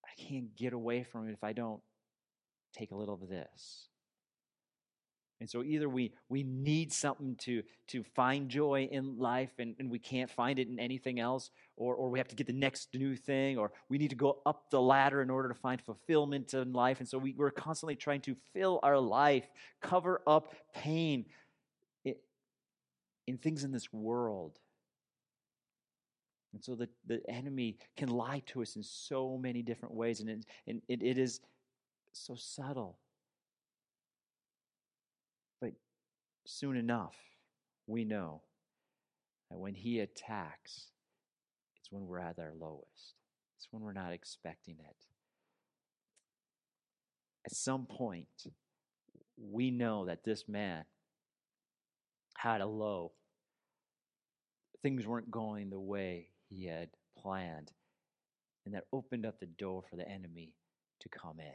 I 0.05 0.21
can't 0.21 0.55
get 0.55 0.73
away 0.73 1.03
from 1.03 1.27
it 1.27 1.33
if 1.33 1.43
I 1.43 1.53
don't 1.53 1.81
take 2.73 2.91
a 2.91 2.95
little 2.95 3.15
of 3.15 3.27
this. 3.27 3.87
And 5.41 5.49
so 5.49 5.63
either 5.63 5.89
we, 5.89 6.13
we 6.29 6.43
need 6.43 6.93
something 6.93 7.35
to, 7.39 7.61
to 7.87 8.03
find 8.03 8.47
joy 8.47 8.87
in 8.89 9.19
life 9.19 9.51
and, 9.59 9.75
and 9.79 9.91
we 9.91 9.99
can't 9.99 10.29
find 10.29 10.59
it 10.59 10.69
in 10.69 10.79
anything 10.79 11.19
else, 11.19 11.51
or, 11.75 11.93
or 11.95 12.09
we 12.09 12.19
have 12.19 12.29
to 12.29 12.35
get 12.35 12.47
the 12.47 12.53
next 12.53 12.89
new 12.93 13.17
thing, 13.17 13.57
or 13.57 13.73
we 13.89 13.97
need 13.97 14.11
to 14.11 14.15
go 14.15 14.39
up 14.45 14.69
the 14.69 14.81
ladder 14.81 15.21
in 15.21 15.29
order 15.29 15.49
to 15.49 15.55
find 15.55 15.81
fulfillment 15.81 16.53
in 16.53 16.71
life. 16.71 16.99
And 16.99 17.09
so 17.09 17.17
we, 17.17 17.33
we're 17.33 17.51
constantly 17.51 17.95
trying 17.95 18.21
to 18.21 18.35
fill 18.53 18.79
our 18.81 18.97
life, 18.97 19.45
cover 19.81 20.21
up 20.25 20.55
pain 20.73 21.25
in, 22.05 22.15
in 23.27 23.37
things 23.37 23.65
in 23.65 23.73
this 23.73 23.91
world. 23.91 24.57
And 26.53 26.63
so 26.63 26.75
the, 26.75 26.87
the 27.05 27.19
enemy 27.29 27.77
can 27.97 28.07
lie 28.07 28.41
to 28.45 28.61
us 28.61 28.77
in 28.77 28.83
so 28.83 29.37
many 29.37 29.61
different 29.61 29.93
ways, 29.93 30.21
and 30.21 30.29
it, 30.29 30.45
and 30.65 30.81
it, 30.87 31.03
it 31.03 31.17
is 31.17 31.41
so 32.13 32.35
subtle. 32.35 32.97
Soon 36.45 36.77
enough, 36.77 37.15
we 37.87 38.03
know 38.03 38.41
that 39.49 39.59
when 39.59 39.75
he 39.75 39.99
attacks, 39.99 40.87
it's 41.79 41.91
when 41.91 42.07
we're 42.07 42.19
at 42.19 42.39
our 42.39 42.53
lowest. 42.59 43.13
It's 43.57 43.67
when 43.71 43.83
we're 43.83 43.93
not 43.93 44.13
expecting 44.13 44.77
it. 44.79 44.95
At 47.45 47.53
some 47.53 47.85
point, 47.85 48.47
we 49.37 49.69
know 49.69 50.05
that 50.05 50.23
this 50.23 50.45
man 50.47 50.85
had 52.37 52.61
a 52.61 52.65
low. 52.65 53.11
Things 54.81 55.05
weren't 55.05 55.31
going 55.31 55.69
the 55.69 55.79
way 55.79 56.29
he 56.49 56.65
had 56.65 56.89
planned. 57.17 57.71
And 58.65 58.73
that 58.73 58.85
opened 58.91 59.25
up 59.25 59.39
the 59.39 59.45
door 59.45 59.83
for 59.89 59.95
the 59.95 60.09
enemy 60.09 60.53
to 61.01 61.09
come 61.09 61.39
in. 61.39 61.53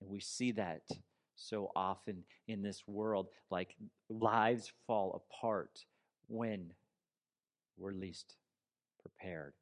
And 0.00 0.10
we 0.10 0.20
see 0.20 0.52
that 0.52 0.82
so 1.42 1.70
often 1.74 2.24
in 2.48 2.62
this 2.62 2.82
world. 2.86 3.28
Like 3.50 3.76
lives 4.08 4.72
fall 4.86 5.22
apart 5.32 5.84
when 6.28 6.72
we're 7.76 7.92
least 7.92 8.36
prepared, 9.00 9.54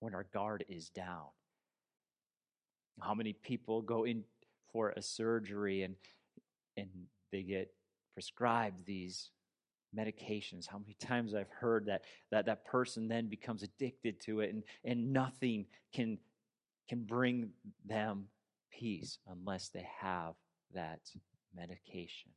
when 0.00 0.14
our 0.14 0.26
guard 0.32 0.64
is 0.68 0.88
down. 0.90 1.26
How 3.00 3.14
many 3.14 3.32
people 3.32 3.82
go 3.82 4.04
in 4.04 4.24
for 4.72 4.90
a 4.90 5.02
surgery 5.02 5.82
and 5.82 5.94
and 6.76 6.88
they 7.30 7.42
get 7.42 7.72
prescribed 8.14 8.84
these 8.86 9.30
medications 9.94 10.66
how 10.66 10.78
many 10.78 10.94
times 11.00 11.34
i've 11.34 11.50
heard 11.50 11.86
that 11.86 12.02
that 12.30 12.46
that 12.46 12.64
person 12.64 13.08
then 13.08 13.28
becomes 13.28 13.62
addicted 13.62 14.18
to 14.20 14.40
it 14.40 14.52
and 14.52 14.62
and 14.84 15.12
nothing 15.12 15.66
can 15.94 16.18
can 16.88 17.04
bring 17.04 17.50
them 17.84 18.26
peace 18.70 19.18
unless 19.28 19.68
they 19.68 19.86
have 20.00 20.34
that 20.74 21.00
medication. 21.54 22.30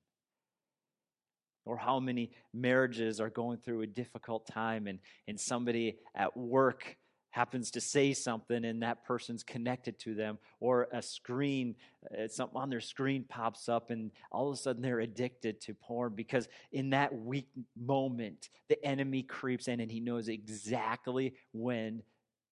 Or 1.66 1.78
how 1.78 2.00
many 2.00 2.32
marriages 2.54 3.20
are 3.20 3.30
going 3.30 3.58
through 3.58 3.82
a 3.82 3.88
difficult 3.88 4.46
time 4.48 4.88
and, 4.88 5.00
and 5.28 5.40
somebody 5.40 5.98
at 6.16 6.38
work 6.38 6.98
happens 7.36 7.72
to 7.72 7.82
say 7.82 8.14
something 8.14 8.64
and 8.64 8.82
that 8.82 9.04
person's 9.04 9.44
connected 9.44 10.00
to 10.00 10.16
them, 10.16 10.38
or 10.62 10.88
a 10.94 11.02
screen, 11.02 11.76
uh, 12.18 12.30
something 12.30 12.56
on 12.56 12.70
their 12.70 12.80
screen 12.80 13.26
pops 13.28 13.68
up 13.68 13.90
and 13.90 14.12
all 14.32 14.48
of 14.48 14.54
a 14.54 14.58
sudden 14.58 14.82
they're 14.82 15.02
addicted 15.02 15.60
to 15.60 15.74
porn 15.74 16.14
because 16.16 16.48
in 16.72 16.92
that 16.92 17.14
weak 17.14 17.50
moment, 17.78 18.50
the 18.70 18.82
enemy 18.86 19.22
creeps 19.22 19.68
in 19.68 19.82
and 19.82 19.92
he 19.92 20.00
knows 20.00 20.30
exactly 20.30 21.34
when 21.52 22.02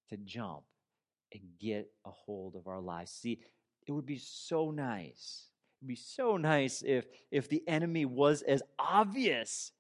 to 0.10 0.18
jump 0.18 0.63
and 1.32 1.42
get 1.62 1.90
a 2.06 2.12
hold 2.12 2.58
of 2.58 2.68
our 2.68 2.82
lives. 2.82 3.10
See, 3.10 3.40
it 3.88 3.92
would 3.94 4.06
be 4.06 4.20
so 4.20 4.70
nice 4.70 5.46
It'd 5.84 5.90
be 5.90 5.96
so 5.96 6.38
nice 6.38 6.82
if, 6.82 7.06
if 7.30 7.50
the 7.50 7.62
enemy 7.68 8.06
was 8.06 8.42
as 8.42 8.63
obvious 8.80 9.74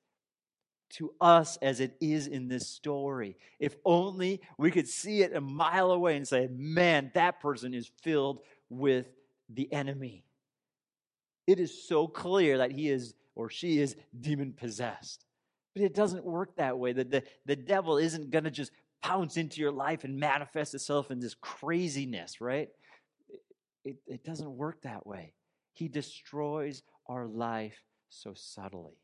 to 0.95 1.13
us 1.21 1.57
as 1.61 1.79
it 1.79 1.95
is 2.01 2.27
in 2.27 2.49
this 2.49 2.67
story. 2.67 3.37
If 3.57 3.77
only 3.85 4.41
we 4.57 4.69
could 4.69 4.89
see 4.89 5.21
it 5.21 5.33
a 5.33 5.39
mile 5.39 5.91
away 5.91 6.17
and 6.17 6.27
say, 6.27 6.49
man, 6.51 7.09
that 7.13 7.39
person 7.39 7.73
is 7.73 7.89
filled 8.01 8.41
with 8.69 9.05
the 9.47 9.71
enemy. 9.71 10.25
It 11.47 11.61
is 11.61 11.87
so 11.87 12.09
clear 12.09 12.57
that 12.57 12.73
he 12.73 12.89
is 12.89 13.13
or 13.33 13.49
she 13.49 13.79
is 13.79 13.95
demon 14.19 14.51
possessed. 14.51 15.23
But 15.73 15.83
it 15.83 15.95
doesn't 15.95 16.25
work 16.25 16.57
that 16.57 16.77
way. 16.77 16.91
The, 16.91 17.05
the, 17.05 17.23
the 17.45 17.55
devil 17.55 17.97
isn't 17.97 18.29
going 18.29 18.43
to 18.43 18.51
just 18.51 18.73
pounce 19.01 19.37
into 19.37 19.61
your 19.61 19.71
life 19.71 20.03
and 20.03 20.19
manifest 20.19 20.75
itself 20.75 21.11
in 21.11 21.21
this 21.21 21.33
craziness, 21.33 22.41
right? 22.41 22.67
It, 23.85 23.95
it 24.05 24.25
doesn't 24.25 24.51
work 24.51 24.81
that 24.81 25.07
way. 25.07 25.31
He 25.73 25.87
destroys 25.87 26.83
our 27.07 27.25
life 27.25 27.81
so 28.09 28.33
subtly. 28.35 28.97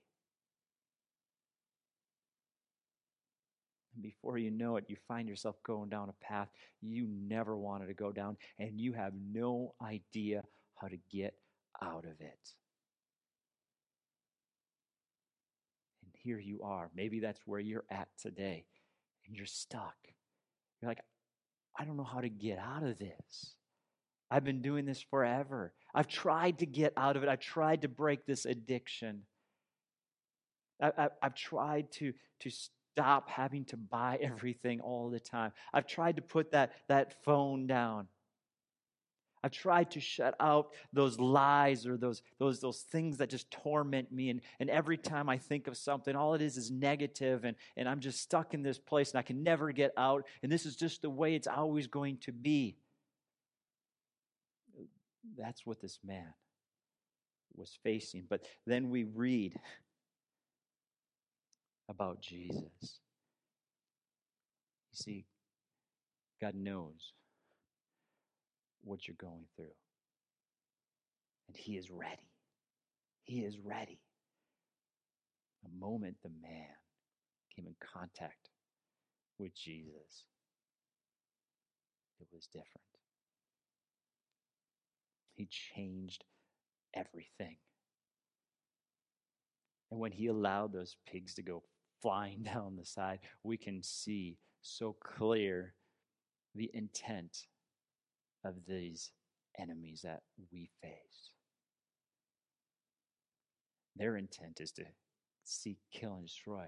And 3.96 4.04
before 4.04 4.38
you 4.38 4.52
know 4.52 4.78
it, 4.78 4.86
you 4.88 4.96
find 5.08 5.28
yourself 5.28 5.56
going 5.64 5.90
down 5.90 6.10
a 6.10 6.26
path 6.26 6.48
you 6.82 7.08
never 7.10 7.58
wanted 7.58 7.88
to 7.88 7.94
go 7.94 8.12
down, 8.12 8.38
and 8.58 8.80
you 8.80 8.94
have 8.94 9.14
no 9.32 9.74
idea 9.82 10.44
how 10.76 10.88
to 10.88 10.98
get 11.12 11.34
out 11.82 12.06
of 12.06 12.22
it. 12.22 12.54
And 16.04 16.14
here 16.24 16.40
you 16.40 16.62
are. 16.64 16.90
Maybe 16.96 17.20
that's 17.20 17.42
where 17.46 17.60
you're 17.60 17.86
at 17.90 18.08
today, 18.22 18.66
and 19.28 19.36
you're 19.36 19.46
stuck. 19.46 19.98
You're 20.82 20.90
like, 20.90 21.02
I 21.78 21.84
don't 21.84 21.98
know 21.98 22.04
how 22.04 22.22
to 22.22 22.30
get 22.30 22.60
out 22.60 22.84
of 22.84 22.98
this. 22.98 23.56
I've 24.32 24.44
been 24.44 24.62
doing 24.62 24.86
this 24.86 25.02
forever. 25.02 25.74
I've 25.93 26.08
tried 26.08 26.60
to 26.60 26.65
get 26.65 26.93
out 26.96 27.15
of 27.15 27.24
it. 27.24 27.29
I've 27.29 27.39
tried 27.39 27.81
to 27.81 27.88
break 27.88 28.25
this 28.25 28.46
addiction. 28.46 29.24
I, 30.81 31.10
have 31.22 31.36
tried 31.36 31.91
to, 31.93 32.13
to, 32.41 32.51
stop 32.96 33.29
having 33.29 33.63
to 33.65 33.77
buy 33.77 34.17
everything 34.22 34.81
all 34.81 35.10
the 35.10 35.19
time. 35.19 35.51
I've 35.74 35.88
tried 35.88 36.17
to 36.17 36.22
put 36.22 36.51
that, 36.51 36.74
that 36.88 37.24
phone 37.24 37.67
down. 37.67 38.08
I've 39.41 39.51
tried 39.51 39.91
to 39.91 40.01
shut 40.01 40.36
out 40.39 40.74
those 40.91 41.17
lies 41.17 41.88
or 41.88 41.96
those, 41.96 42.22
those, 42.39 42.60
those 42.60 42.81
things 42.81 43.17
that 43.17 43.29
just 43.29 43.50
torment 43.51 44.12
me. 44.12 44.29
And, 44.29 44.41
and 44.60 44.69
every 44.69 44.98
time 44.98 45.29
I 45.29 45.38
think 45.38 45.67
of 45.67 45.77
something, 45.77 46.15
all 46.15 46.34
it 46.34 46.41
is 46.41 46.58
is 46.58 46.72
negative, 46.72 47.46
and, 47.46 47.55
and 47.77 47.88
I'm 47.88 48.01
just 48.01 48.19
stuck 48.19 48.53
in 48.53 48.63
this 48.63 48.79
place 48.79 49.12
and 49.12 49.19
I 49.19 49.22
can 49.22 49.43
never 49.43 49.72
get 49.72 49.93
out. 49.98 50.25
And 50.43 50.51
this 50.51 50.65
is 50.65 50.75
just 50.75 51.01
the 51.01 51.10
way 51.10 51.36
it's 51.36 51.48
always 51.48 51.88
going 51.88 52.17
to 52.17 52.34
be. 52.34 52.75
That's 55.38 55.66
what 55.66 55.82
this 55.82 56.00
man 56.04 56.34
was 57.56 57.78
facing. 57.84 58.26
But 58.30 58.46
then 58.66 58.90
we 58.90 59.04
read 59.04 59.60
about 61.90 62.22
Jesus. 62.22 63.00
You 64.92 64.94
see, 64.94 65.26
God 66.42 66.56
knows 66.56 67.14
what 68.84 69.08
you're 69.08 69.16
going 69.20 69.46
through. 69.56 69.66
And 71.48 71.58
He 71.58 71.78
is 71.78 71.90
ready. 71.90 72.30
He 73.24 73.40
is 73.40 73.58
ready. 73.60 74.00
The 75.64 75.70
moment 75.78 76.16
the 76.24 76.32
man 76.42 76.70
came 77.56 77.68
in 77.68 77.76
contact 77.94 78.50
with 79.38 79.54
Jesus, 79.54 80.26
it 82.20 82.28
was 82.34 82.48
different. 82.48 82.99
He 85.39 85.48
changed 85.74 86.25
everything. 86.93 87.55
And 89.89 89.98
when 89.98 90.12
he 90.12 90.27
allowed 90.27 90.74
those 90.74 90.98
pigs 91.10 91.34
to 91.36 91.41
go 91.41 91.63
flying 92.01 92.43
down 92.53 92.75
the 92.75 92.84
side, 92.84 93.19
we 93.41 93.55
can 93.55 93.81
see 93.81 94.38
so 94.62 94.98
clear 95.01 95.75
the 96.55 96.69
intent 96.74 97.46
of 98.43 98.55
these 98.67 99.12
enemies 99.58 100.01
that 100.03 100.24
we 100.51 100.72
face. 100.81 101.31
Their 103.96 104.17
intent 104.17 104.60
is 104.60 104.74
to 104.74 104.84
seek, 105.46 105.77
kill, 105.93 106.15
and 106.15 106.27
destroy. 106.27 106.67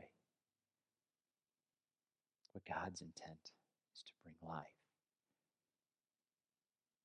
But 2.54 2.64
God's 2.66 3.02
intent 3.02 3.52
is 3.94 4.04
to 4.04 4.14
bring 4.24 4.36
life. 4.42 4.81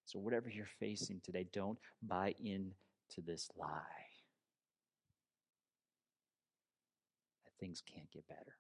So, 0.07 0.19
whatever 0.21 0.49
you're 0.49 0.67
facing 0.81 1.21
today, 1.25 1.47
don't 1.53 1.79
buy 2.03 2.35
into 2.43 3.21
this 3.27 3.51
lie 3.57 4.07
that 7.45 7.53
things 7.61 7.83
can't 7.93 8.11
get 8.13 8.27
better. 8.29 8.57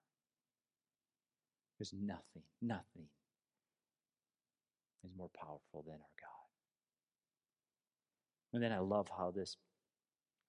There's 1.78 1.94
nothing, 1.94 2.42
nothing 2.60 3.06
is 5.04 5.12
more 5.16 5.30
powerful 5.38 5.84
than 5.86 5.94
our 5.94 6.16
God. 6.20 6.46
And 8.52 8.62
then 8.62 8.72
I 8.72 8.78
love 8.78 9.08
how 9.16 9.30
this 9.30 9.56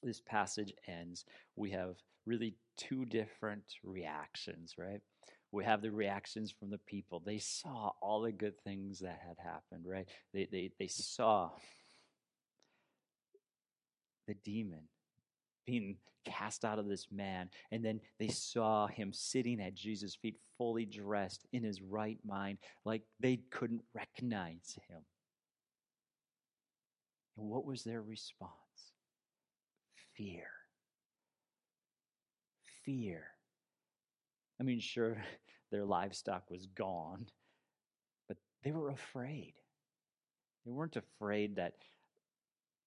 this 0.04 0.22
passage 0.22 0.74
ends. 0.88 1.26
We 1.56 1.72
have 1.72 1.96
really 2.26 2.56
two 2.78 3.06
different 3.06 3.64
reactions, 3.84 4.76
right? 4.78 5.02
We 5.58 5.64
have 5.64 5.82
the 5.82 5.90
reactions 5.90 6.52
from 6.52 6.70
the 6.70 6.78
people. 6.78 7.20
They 7.26 7.40
saw 7.40 7.92
all 8.00 8.22
the 8.22 8.32
good 8.32 8.60
things 8.64 9.00
that 9.00 9.20
had 9.28 9.38
happened, 9.44 9.86
right? 9.88 10.08
They 10.32 10.48
they 10.52 10.70
they 10.78 10.88
saw 10.88 11.50
the 14.28 14.36
demon 14.36 14.84
being 15.66 15.96
cast 16.26 16.64
out 16.64 16.78
of 16.78 16.88
this 16.88 17.08
man. 17.12 17.50
And 17.72 17.84
then 17.84 18.02
they 18.20 18.28
saw 18.28 18.86
him 18.86 19.12
sitting 19.12 19.60
at 19.60 19.74
Jesus' 19.74 20.14
feet, 20.14 20.36
fully 20.60 20.86
dressed 20.86 21.48
in 21.52 21.64
his 21.64 21.82
right 21.82 22.20
mind, 22.24 22.60
like 22.86 23.02
they 23.20 23.38
couldn't 23.50 23.82
recognize 23.96 24.78
him. 24.88 25.02
And 27.36 27.50
what 27.50 27.66
was 27.66 27.84
their 27.84 28.04
response? 28.04 28.52
Fear. 30.16 30.46
Fear. 32.86 33.24
I 34.60 34.64
mean, 34.64 34.80
sure, 34.80 35.18
their 35.72 35.86
livestock 35.86 36.50
was 36.50 36.66
gone, 36.68 37.28
but 38.28 38.38
they 38.64 38.72
were 38.72 38.90
afraid. 38.90 39.54
They 40.66 40.72
weren't 40.72 40.98
afraid 40.98 41.56
that 41.56 41.74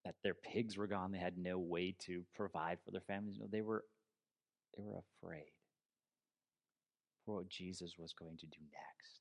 that 0.05 0.15
their 0.23 0.35
pigs 0.35 0.79
were 0.79 0.87
gone. 0.87 1.13
They 1.13 1.19
had 1.19 1.37
no 1.37 1.59
way 1.59 1.95
to 2.07 2.23
provide 2.35 2.79
for 2.85 2.91
their 2.91 3.03
families. 3.03 3.39
No, 3.39 3.47
they 3.51 3.61
were 3.61 3.85
they 4.77 4.83
were 4.83 5.03
afraid 5.23 5.53
for 7.25 7.37
what 7.37 7.49
Jesus 7.49 7.97
was 7.99 8.13
going 8.13 8.37
to 8.39 8.47
do 8.47 8.59
next. 8.73 9.21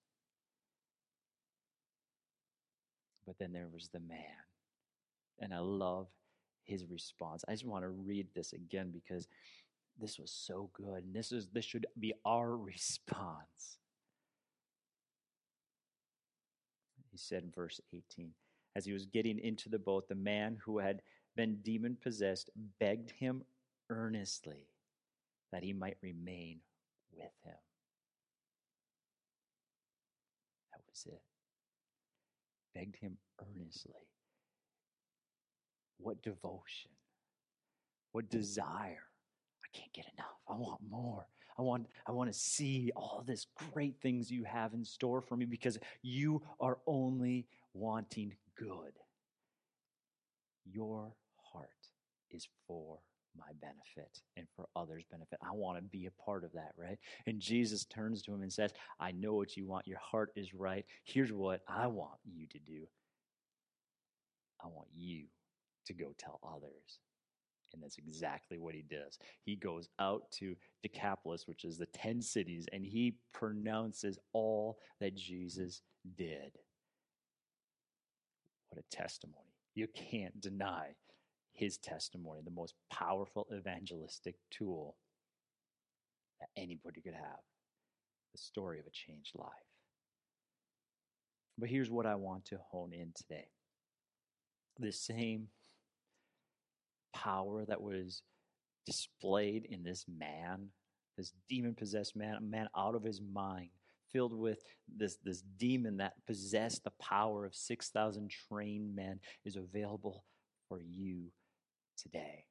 But 3.25 3.37
then 3.37 3.51
there 3.51 3.67
was 3.71 3.89
the 3.89 3.99
man. 3.99 4.19
And 5.39 5.53
I 5.53 5.59
love 5.59 6.07
his 6.65 6.85
response. 6.85 7.43
I 7.47 7.51
just 7.51 7.65
want 7.65 7.83
to 7.83 7.89
read 7.89 8.27
this 8.33 8.53
again 8.53 8.91
because 8.91 9.27
this 9.99 10.17
was 10.17 10.31
so 10.31 10.69
good. 10.73 11.03
And 11.03 11.13
this 11.13 11.31
is 11.31 11.47
this 11.53 11.65
should 11.65 11.87
be 11.99 12.13
our 12.25 12.55
response. 12.57 13.77
He 17.11 17.17
said 17.17 17.43
in 17.43 17.51
verse 17.51 17.81
18. 17.93 18.31
As 18.75 18.85
he 18.85 18.93
was 18.93 19.05
getting 19.05 19.39
into 19.39 19.67
the 19.67 19.79
boat, 19.79 20.07
the 20.07 20.15
man 20.15 20.57
who 20.63 20.77
had 20.77 21.01
been 21.35 21.57
demon 21.63 21.97
possessed 22.01 22.49
begged 22.79 23.11
him 23.11 23.43
earnestly 23.89 24.67
that 25.51 25.63
he 25.63 25.73
might 25.73 25.97
remain 26.01 26.59
with 27.11 27.31
him. 27.43 27.55
That 30.71 30.81
was 30.87 31.05
it. 31.07 31.21
Begged 32.75 32.97
him 32.97 33.17
earnestly. 33.41 34.07
What 35.97 36.21
devotion, 36.21 36.91
what 38.11 38.29
desire. 38.29 39.08
I 39.73 39.77
can't 39.77 39.93
get 39.93 40.05
enough. 40.17 40.35
I 40.47 40.53
want 40.53 40.79
more. 40.89 41.25
I 41.57 41.61
want, 41.61 41.87
I 42.07 42.11
want 42.11 42.31
to 42.31 42.37
see 42.37 42.91
all 42.95 43.23
this 43.25 43.47
great 43.73 43.95
things 44.01 44.31
you 44.31 44.45
have 44.45 44.73
in 44.73 44.85
store 44.85 45.21
for 45.21 45.35
me 45.35 45.45
because 45.45 45.77
you 46.01 46.41
are 46.59 46.77
only 46.87 47.47
wanting 47.73 48.33
good. 48.57 48.93
Your 50.65 51.13
heart 51.35 51.69
is 52.31 52.47
for 52.65 52.99
my 53.37 53.51
benefit 53.61 54.21
and 54.37 54.47
for 54.55 54.67
others' 54.75 55.03
benefit. 55.11 55.39
I 55.41 55.51
want 55.51 55.77
to 55.77 55.83
be 55.83 56.05
a 56.05 56.23
part 56.23 56.43
of 56.43 56.51
that, 56.53 56.71
right? 56.77 56.97
And 57.27 57.39
Jesus 57.39 57.85
turns 57.85 58.21
to 58.23 58.33
him 58.33 58.41
and 58.41 58.51
says, 58.51 58.71
I 58.99 59.11
know 59.11 59.33
what 59.33 59.57
you 59.57 59.65
want. 59.65 59.87
Your 59.87 59.99
heart 59.99 60.31
is 60.35 60.53
right. 60.53 60.85
Here's 61.03 61.31
what 61.31 61.61
I 61.67 61.87
want 61.87 62.19
you 62.25 62.47
to 62.47 62.59
do 62.59 62.87
I 64.63 64.67
want 64.67 64.87
you 64.95 65.25
to 65.87 65.93
go 65.93 66.13
tell 66.17 66.39
others. 66.43 66.99
And 67.73 67.83
that's 67.83 67.97
exactly 67.97 68.57
what 68.57 68.75
he 68.75 68.83
does. 68.89 69.17
He 69.45 69.55
goes 69.55 69.89
out 69.99 70.31
to 70.39 70.55
Decapolis, 70.81 71.47
which 71.47 71.65
is 71.65 71.77
the 71.77 71.85
10 71.87 72.21
cities, 72.21 72.67
and 72.73 72.83
he 72.85 73.15
pronounces 73.33 74.17
all 74.33 74.79
that 74.99 75.15
Jesus 75.15 75.81
did. 76.17 76.57
What 78.69 78.83
a 78.83 78.95
testimony. 78.95 79.35
You 79.75 79.87
can't 79.87 80.39
deny 80.41 80.95
his 81.53 81.77
testimony, 81.77 82.41
the 82.43 82.51
most 82.51 82.73
powerful 82.91 83.47
evangelistic 83.55 84.35
tool 84.49 84.95
that 86.39 86.49
anybody 86.55 87.01
could 87.01 87.13
have 87.13 87.41
the 88.31 88.37
story 88.37 88.79
of 88.79 88.85
a 88.85 88.91
changed 88.91 89.33
life. 89.35 89.49
But 91.57 91.69
here's 91.69 91.91
what 91.91 92.05
I 92.05 92.15
want 92.15 92.45
to 92.45 92.59
hone 92.71 92.93
in 92.93 93.11
today 93.15 93.47
the 94.79 94.91
same 94.91 95.47
power 97.13 97.65
that 97.65 97.81
was 97.81 98.21
displayed 98.85 99.65
in 99.69 99.83
this 99.83 100.05
man, 100.07 100.67
this 101.17 101.33
demon 101.47 101.75
possessed 101.75 102.15
man, 102.15 102.35
a 102.35 102.41
man 102.41 102.67
out 102.75 102.95
of 102.95 103.03
his 103.03 103.21
mind, 103.21 103.69
filled 104.11 104.33
with 104.33 104.59
this, 104.87 105.17
this 105.23 105.43
demon 105.57 105.97
that 105.97 106.13
possessed 106.25 106.83
the 106.83 106.91
power 107.01 107.45
of 107.45 107.55
6,000 107.55 108.31
trained 108.49 108.95
men 108.95 109.19
is 109.45 109.55
available 109.55 110.23
for 110.67 110.79
you 110.81 111.31
today. 111.97 112.45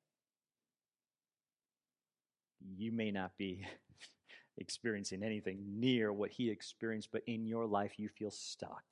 You 2.77 2.93
may 2.93 3.11
not 3.11 3.33
be 3.37 3.65
experiencing 4.59 5.23
anything 5.23 5.59
near 5.79 6.13
what 6.13 6.31
he 6.31 6.51
experienced, 6.51 7.09
but 7.13 7.23
in 7.27 7.47
your 7.47 7.67
life 7.67 7.99
you 7.99 8.09
feel 8.09 8.31
stuck. 8.31 8.85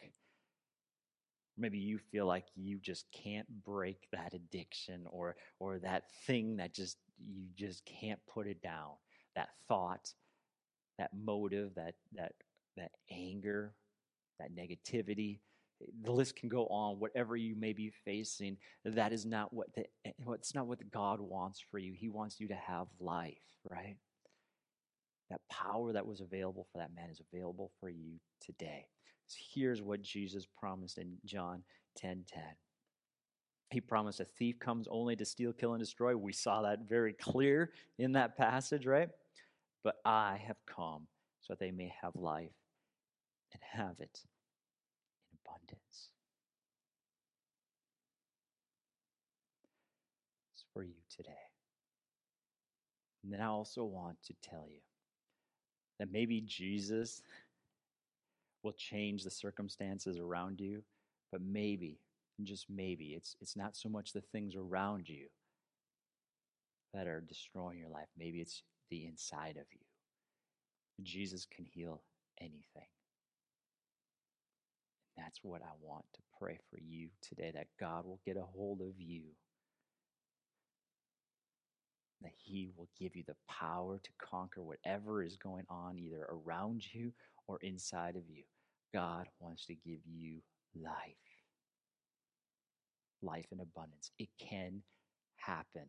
Maybe 1.59 1.79
you 1.79 1.99
feel 1.99 2.27
like 2.27 2.45
you 2.55 2.79
just 2.79 3.07
can't 3.12 3.47
break 3.64 4.09
that 4.12 4.35
addiction 4.35 5.07
or 5.11 5.37
or 5.59 5.79
that 5.79 6.05
thing 6.27 6.57
that 6.59 6.75
just 6.75 6.99
you 7.19 7.47
just 7.55 7.85
can't 7.87 8.21
put 8.27 8.47
it 8.47 8.62
down. 8.62 8.92
That 9.35 9.49
thought, 9.69 10.12
that 10.99 11.11
motive, 11.14 11.75
that 11.77 11.95
that 12.14 12.33
that 12.77 12.92
anger, 13.11 13.75
that 14.38 14.55
negativity. 14.55 15.40
Eh, 15.83 15.87
the 16.03 16.12
list 16.12 16.37
can 16.37 16.49
go 16.49 16.66
on. 16.66 16.99
Whatever 16.99 17.37
you 17.37 17.55
may 17.57 17.73
be 17.73 17.90
facing, 18.05 18.57
that 18.85 19.12
is 19.12 19.27
not 19.27 19.53
what 19.53 19.75
the, 19.75 19.85
eh, 20.05 20.12
what's 20.25 20.55
not 20.55 20.66
what 20.66 20.90
God 20.90 21.21
wants 21.21 21.61
for 21.71 21.79
you. 21.79 21.92
He 21.95 22.09
wants 22.09 22.40
you 22.40 22.49
to 22.49 22.55
have 22.55 22.87
life, 23.01 23.38
right? 23.71 23.97
That 25.30 25.40
power 25.50 25.92
that 25.92 26.06
was 26.06 26.20
available 26.20 26.66
for 26.70 26.78
that 26.78 26.94
man 26.94 27.10
is 27.10 27.20
available 27.32 27.72
for 27.80 27.88
you 27.88 28.20
today. 28.40 28.86
So 29.26 29.38
here's 29.54 29.82
what 29.82 30.02
Jesus 30.02 30.46
promised 30.46 30.98
in 30.98 31.16
John 31.24 31.62
10 31.96 32.24
10. 32.28 32.42
He 33.70 33.80
promised 33.80 34.20
a 34.20 34.24
thief 34.24 34.58
comes 34.60 34.86
only 34.88 35.16
to 35.16 35.24
steal, 35.24 35.52
kill, 35.52 35.72
and 35.72 35.82
destroy. 35.82 36.16
We 36.16 36.32
saw 36.32 36.62
that 36.62 36.88
very 36.88 37.12
clear 37.12 37.72
in 37.98 38.12
that 38.12 38.36
passage, 38.36 38.86
right? 38.86 39.08
But 39.82 39.96
I 40.04 40.40
have 40.46 40.56
come 40.66 41.08
so 41.40 41.52
that 41.52 41.58
they 41.58 41.72
may 41.72 41.92
have 42.00 42.14
life 42.14 42.52
and 43.52 43.62
have 43.72 43.98
it 43.98 44.20
in 45.32 45.38
abundance. 45.44 46.10
It's 50.54 50.64
for 50.72 50.84
you 50.84 50.94
today. 51.10 51.30
And 53.24 53.32
then 53.32 53.40
I 53.40 53.46
also 53.46 53.84
want 53.84 54.18
to 54.26 54.34
tell 54.42 54.66
you 54.68 54.78
that 55.98 56.12
maybe 56.12 56.40
Jesus 56.40 57.22
will 58.62 58.72
change 58.72 59.22
the 59.24 59.30
circumstances 59.30 60.18
around 60.18 60.61
you, 60.61 60.82
but 61.32 61.40
maybe, 61.40 61.98
just 62.42 62.66
maybe, 62.68 63.14
it's, 63.16 63.37
it's 63.40 63.56
not 63.56 63.76
so 63.76 63.88
much 63.88 64.12
the 64.12 64.20
things 64.20 64.54
around 64.56 65.09
you 65.09 65.26
that 66.94 67.06
are 67.06 67.20
destroying 67.20 67.78
your 67.78 67.88
life. 67.88 68.09
Maybe 68.18 68.40
it's 68.40 68.62
the 68.90 69.06
inside 69.06 69.56
of 69.56 69.66
you. 69.72 69.80
Jesus 71.02 71.46
can 71.54 71.64
heal 71.64 72.02
anything. 72.40 72.88
That's 75.16 75.40
what 75.42 75.62
I 75.62 75.72
want 75.80 76.04
to 76.14 76.20
pray 76.38 76.59
for 76.70 76.78
you 76.78 77.09
today 77.22 77.50
that 77.54 77.68
God 77.80 78.04
will 78.04 78.20
get 78.24 78.37
a 78.37 78.42
hold 78.42 78.80
of 78.80 78.98
you 78.98 79.22
that 82.22 82.33
He 82.37 82.68
will 82.76 82.88
give 82.98 83.14
you 83.14 83.24
the 83.26 83.37
power 83.48 83.98
to 84.02 84.11
conquer 84.18 84.62
whatever 84.62 85.22
is 85.22 85.37
going 85.37 85.64
on, 85.68 85.98
either 85.98 86.26
around 86.31 86.83
you 86.92 87.12
or 87.46 87.59
inside 87.62 88.16
of 88.16 88.22
you. 88.29 88.42
God 88.94 89.26
wants 89.40 89.66
to 89.66 89.74
give 89.74 90.00
you 90.07 90.38
life, 90.74 90.94
life 93.22 93.46
in 93.52 93.61
abundance. 93.61 94.11
It 94.18 94.29
can 94.38 94.83
happen. 95.37 95.85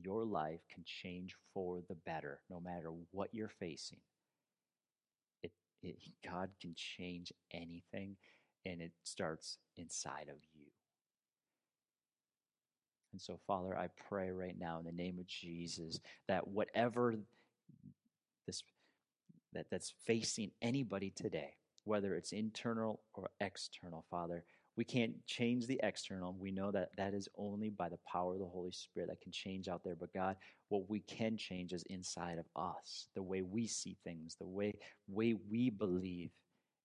Your 0.00 0.24
life 0.24 0.60
can 0.72 0.82
change 0.84 1.34
for 1.52 1.82
the 1.88 1.94
better 2.06 2.40
no 2.50 2.60
matter 2.60 2.90
what 3.10 3.28
you're 3.32 3.48
facing. 3.60 4.00
It, 5.42 5.52
it, 5.82 5.96
God 6.26 6.50
can 6.60 6.74
change 6.74 7.32
anything, 7.52 8.16
and 8.64 8.80
it 8.80 8.92
starts 9.04 9.58
inside 9.76 10.28
of 10.30 10.38
you. 10.53 10.53
And 13.14 13.22
so, 13.22 13.38
Father, 13.46 13.78
I 13.78 13.86
pray 14.08 14.32
right 14.32 14.56
now 14.58 14.80
in 14.80 14.84
the 14.84 14.90
name 14.90 15.20
of 15.20 15.26
Jesus 15.28 16.00
that 16.26 16.48
whatever 16.48 17.14
this 18.44 18.64
that, 19.52 19.66
that's 19.70 19.94
facing 20.04 20.50
anybody 20.60 21.10
today, 21.14 21.54
whether 21.84 22.16
it's 22.16 22.32
internal 22.32 23.02
or 23.14 23.30
external, 23.40 24.04
Father, 24.10 24.42
we 24.76 24.84
can't 24.84 25.24
change 25.26 25.68
the 25.68 25.78
external. 25.84 26.34
We 26.36 26.50
know 26.50 26.72
that 26.72 26.88
that 26.96 27.14
is 27.14 27.28
only 27.38 27.70
by 27.70 27.88
the 27.88 28.00
power 28.04 28.32
of 28.32 28.40
the 28.40 28.46
Holy 28.46 28.72
Spirit 28.72 29.10
that 29.10 29.20
can 29.20 29.30
change 29.30 29.68
out 29.68 29.84
there. 29.84 29.94
But 29.94 30.12
God, 30.12 30.34
what 30.68 30.90
we 30.90 30.98
can 30.98 31.36
change 31.36 31.72
is 31.72 31.84
inside 31.84 32.38
of 32.38 32.46
us, 32.56 33.06
the 33.14 33.22
way 33.22 33.42
we 33.42 33.68
see 33.68 33.96
things, 34.02 34.34
the 34.40 34.48
way 34.48 34.74
way 35.06 35.36
we 35.48 35.70
believe 35.70 36.30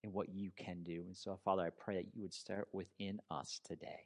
in 0.03 0.13
what 0.13 0.29
you 0.29 0.51
can 0.55 0.83
do. 0.83 1.05
And 1.07 1.17
so, 1.17 1.39
Father, 1.43 1.63
I 1.63 1.71
pray 1.71 1.95
that 1.95 2.13
you 2.13 2.21
would 2.21 2.35
start 2.35 2.67
within 2.71 3.19
us 3.31 3.59
today 3.65 4.05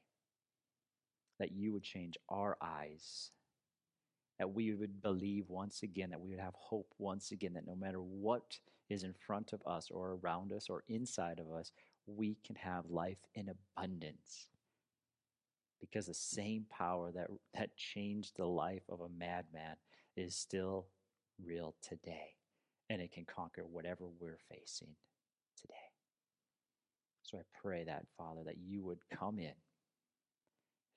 that 1.39 1.51
you 1.51 1.73
would 1.73 1.83
change 1.83 2.17
our 2.29 2.57
eyes, 2.61 3.31
that 4.39 4.53
we 4.53 4.73
would 4.73 5.01
believe 5.01 5.49
once 5.49 5.83
again, 5.83 6.09
that 6.09 6.21
we 6.21 6.31
would 6.31 6.39
have 6.39 6.55
hope 6.55 6.93
once 6.97 7.31
again, 7.31 7.53
that 7.53 7.67
no 7.67 7.75
matter 7.75 8.01
what 8.01 8.59
is 8.89 9.03
in 9.03 9.13
front 9.13 9.53
of 9.53 9.61
us 9.65 9.89
or 9.91 10.17
around 10.21 10.51
us 10.51 10.69
or 10.69 10.83
inside 10.87 11.39
of 11.39 11.51
us, 11.51 11.71
we 12.05 12.37
can 12.45 12.55
have 12.55 12.89
life 12.89 13.17
in 13.35 13.49
abundance. 13.49 14.47
Because 15.79 16.07
the 16.07 16.13
same 16.13 16.65
power 16.69 17.11
that, 17.11 17.27
that 17.53 17.75
changed 17.75 18.33
the 18.37 18.45
life 18.45 18.83
of 18.89 19.01
a 19.01 19.09
madman 19.09 19.75
is 20.15 20.35
still 20.35 20.87
real 21.43 21.75
today, 21.81 22.35
and 22.89 23.01
it 23.01 23.11
can 23.11 23.25
conquer 23.25 23.63
whatever 23.65 24.05
we're 24.19 24.39
facing 24.49 24.95
today. 25.59 25.73
So 27.23 27.37
I 27.37 27.41
pray 27.61 27.83
that, 27.85 28.05
Father, 28.17 28.43
that 28.45 28.57
you 28.57 28.83
would 28.83 28.99
come 29.09 29.39
in 29.39 29.53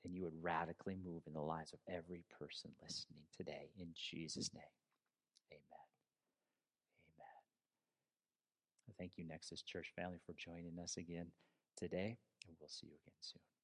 and 0.04 0.14
you 0.14 0.22
would 0.22 0.42
radically 0.42 0.96
move 1.04 1.22
in 1.26 1.32
the 1.32 1.40
lives 1.40 1.72
of 1.72 1.80
every 1.88 2.24
person 2.38 2.70
listening 2.82 3.22
today. 3.36 3.70
In 3.78 3.88
Jesus' 3.94 4.52
name, 4.54 4.62
amen. 5.52 5.86
Amen. 7.16 7.42
Thank 8.98 9.12
you, 9.16 9.24
Nexus 9.26 9.62
Church 9.62 9.92
family, 9.96 10.18
for 10.24 10.34
joining 10.34 10.78
us 10.82 10.96
again 10.96 11.26
today, 11.76 12.18
and 12.46 12.56
we'll 12.60 12.68
see 12.68 12.86
you 12.86 12.94
again 13.04 13.18
soon. 13.20 13.55